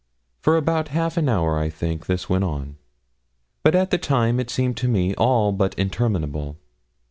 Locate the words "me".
4.87-5.13